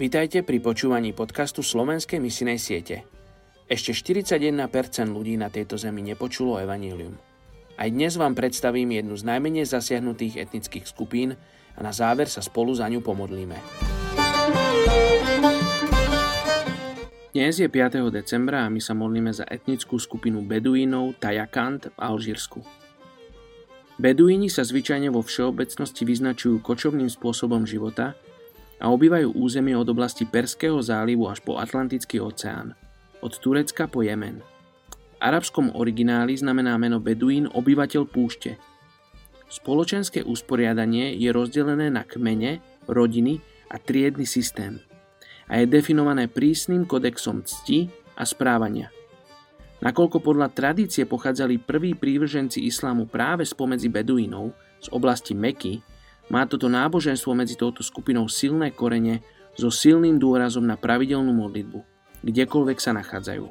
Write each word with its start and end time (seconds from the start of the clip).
Vítajte 0.00 0.40
pri 0.40 0.64
počúvaní 0.64 1.12
podcastu 1.12 1.60
Slovenskej 1.60 2.24
misinej 2.24 2.56
siete. 2.56 3.04
Ešte 3.68 3.92
41% 3.92 4.56
ľudí 5.12 5.36
na 5.36 5.52
tejto 5.52 5.76
zemi 5.76 6.00
nepočulo 6.00 6.56
evanílium. 6.56 7.20
Aj 7.76 7.84
dnes 7.84 8.16
vám 8.16 8.32
predstavím 8.32 8.96
jednu 8.96 9.12
z 9.20 9.28
najmenej 9.28 9.68
zasiahnutých 9.68 10.40
etnických 10.40 10.88
skupín 10.88 11.36
a 11.76 11.84
na 11.84 11.92
záver 11.92 12.32
sa 12.32 12.40
spolu 12.40 12.72
za 12.72 12.88
ňu 12.88 13.04
pomodlíme. 13.04 13.60
Dnes 17.36 17.60
je 17.60 17.68
5. 17.68 18.00
decembra 18.08 18.64
a 18.64 18.72
my 18.72 18.80
sa 18.80 18.96
modlíme 18.96 19.36
za 19.36 19.44
etnickú 19.44 20.00
skupinu 20.00 20.40
Beduínov 20.40 21.20
Tajakant 21.20 21.92
v 21.92 21.96
Alžírsku. 22.00 22.64
Beduíni 24.00 24.48
sa 24.48 24.64
zvyčajne 24.64 25.12
vo 25.12 25.20
všeobecnosti 25.20 26.08
vyznačujú 26.08 26.64
kočovným 26.64 27.12
spôsobom 27.12 27.68
života 27.68 28.16
a 28.80 28.88
obývajú 28.88 29.36
územie 29.36 29.76
od 29.76 29.86
oblasti 29.92 30.24
Perského 30.24 30.80
zálivu 30.80 31.28
až 31.28 31.44
po 31.44 31.60
Atlantický 31.60 32.18
oceán, 32.18 32.72
od 33.20 33.32
Turecka 33.36 33.86
po 33.86 34.00
Jemen. 34.00 34.40
V 34.90 35.16
arabskom 35.20 35.76
origináli 35.76 36.34
znamená 36.40 36.80
meno 36.80 36.96
Beduín 36.96 37.46
obyvateľ 37.46 38.02
púšte. 38.08 38.56
Spoločenské 39.52 40.24
usporiadanie 40.24 41.12
je 41.20 41.28
rozdelené 41.28 41.92
na 41.92 42.08
kmene, 42.08 42.64
rodiny 42.88 43.44
a 43.68 43.76
triedny 43.76 44.24
systém– 44.24 44.80
a 45.50 45.58
je 45.58 45.66
definované 45.66 46.30
prísnym 46.30 46.86
kodexom 46.86 47.42
cti 47.42 47.90
a 48.14 48.22
správania. 48.22 48.94
Nakoľko 49.82 50.22
podľa 50.22 50.54
tradície 50.54 51.02
pochádzali 51.02 51.58
prví 51.66 51.98
prívrženci 51.98 52.62
islámu 52.62 53.10
práve 53.10 53.42
spomedzi 53.42 53.90
Beduínov 53.90 54.54
z 54.78 54.86
oblasti 54.94 55.34
Meky, 55.34 55.82
má 56.30 56.46
toto 56.46 56.70
náboženstvo 56.70 57.34
medzi 57.34 57.58
touto 57.58 57.82
skupinou 57.82 58.30
silné 58.30 58.70
korene 58.70 59.20
so 59.58 59.68
silným 59.68 60.16
dôrazom 60.16 60.62
na 60.62 60.78
pravidelnú 60.78 61.34
modlitbu, 61.34 61.78
kdekoľvek 62.22 62.78
sa 62.78 62.94
nachádzajú. 62.94 63.46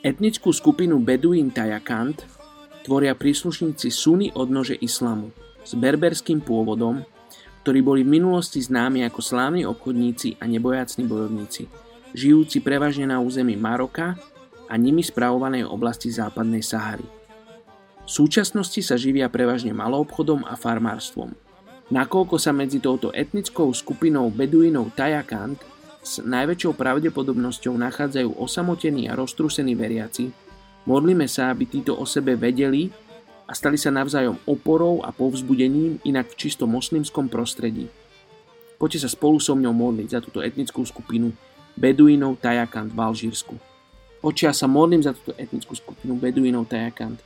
Etnickú 0.00 0.54
skupinu 0.54 1.02
Beduín 1.02 1.50
Tajakant 1.50 2.22
tvoria 2.86 3.12
príslušníci 3.18 3.90
Sunny 3.90 4.30
odnože 4.32 4.78
islamu 4.78 5.34
s 5.64 5.74
berberským 5.74 6.44
pôvodom 6.44 7.02
ktorí 7.64 7.80
boli 7.80 8.04
v 8.04 8.20
minulosti 8.20 8.60
známi 8.60 9.08
ako 9.08 9.24
slávni 9.24 9.64
obchodníci 9.64 10.36
a 10.36 10.44
nebojácni 10.44 11.08
bojovníci, 11.08 11.64
žijúci 12.12 12.60
prevažne 12.60 13.08
na 13.08 13.24
území 13.24 13.56
Maroka 13.56 14.20
a 14.68 14.74
nimi 14.76 15.00
spravovanej 15.00 15.64
oblasti 15.64 16.12
západnej 16.12 16.60
Sahary. 16.60 17.08
V 18.04 18.10
súčasnosti 18.12 18.84
sa 18.84 19.00
živia 19.00 19.32
prevažne 19.32 19.72
maloobchodom 19.72 20.44
a 20.44 20.60
farmárstvom. 20.60 21.32
Nakoľko 21.92 22.40
sa 22.40 22.56
medzi 22.56 22.80
touto 22.80 23.12
etnickou 23.12 23.68
skupinou 23.76 24.32
Beduinov 24.32 24.96
Tajakant 24.96 25.60
s 26.00 26.16
najväčšou 26.24 26.72
pravdepodobnosťou 26.80 27.76
nachádzajú 27.76 28.40
osamotení 28.40 29.12
a 29.12 29.16
roztrúsení 29.16 29.76
veriaci, 29.76 30.32
modlíme 30.88 31.28
sa, 31.28 31.52
aby 31.52 31.68
títo 31.68 31.92
o 31.92 32.08
sebe 32.08 32.40
vedeli 32.40 32.88
a 33.44 33.52
stali 33.52 33.76
sa 33.76 33.92
navzájom 33.92 34.40
oporou 34.48 35.04
a 35.04 35.12
povzbudením 35.12 36.00
inak 36.08 36.32
v 36.32 36.48
čisto 36.48 36.64
moslimskom 36.64 37.28
prostredí. 37.28 37.92
Poďte 38.80 39.04
sa 39.04 39.12
spolu 39.12 39.36
so 39.36 39.52
mňou 39.52 39.76
modliť 39.76 40.08
za 40.08 40.20
túto 40.24 40.40
etnickú 40.40 40.88
skupinu 40.88 41.36
Beduínov 41.76 42.40
Tajakant 42.40 42.92
v 42.92 43.00
Alžírsku. 43.00 43.60
Očia 44.24 44.56
sa 44.56 44.64
modlím 44.64 45.04
za 45.04 45.12
túto 45.12 45.36
etnickú 45.36 45.76
skupinu 45.76 46.16
Beduínov 46.16 46.64
Tajakant, 46.64 47.20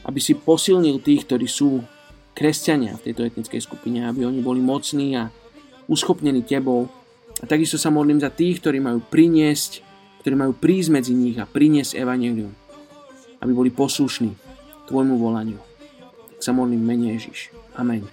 aby 0.00 0.16
si 0.16 0.32
posilnil 0.32 1.04
tých, 1.04 1.28
ktorí 1.28 1.44
sú 1.44 1.84
kresťania 2.36 3.00
v 3.00 3.04
tejto 3.10 3.24
etnickej 3.24 3.64
skupine, 3.64 4.04
aby 4.04 4.28
oni 4.28 4.44
boli 4.44 4.60
mocní 4.60 5.16
a 5.16 5.32
uschopnení 5.88 6.44
tebou. 6.44 6.92
A 7.40 7.44
takisto 7.48 7.80
sa 7.80 7.88
modlím 7.88 8.20
za 8.20 8.28
tých, 8.28 8.60
ktorí 8.60 8.76
majú 8.84 9.00
priniesť, 9.00 9.80
ktorí 10.20 10.34
majú 10.36 10.52
prísť 10.52 10.88
medzi 10.92 11.16
nich 11.16 11.40
a 11.40 11.48
priniesť 11.48 11.96
evanelium, 11.96 12.52
aby 13.40 13.52
boli 13.56 13.72
poslušní 13.72 14.36
tvojmu 14.92 15.16
volaniu. 15.16 15.56
Tak 16.36 16.40
sa 16.44 16.52
modlím 16.52 16.84
mene 16.84 17.16
Ježiš. 17.16 17.50
Amen. 17.76 18.04